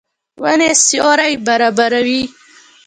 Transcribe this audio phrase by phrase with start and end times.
[0.41, 2.21] ونې سیوری برابروي.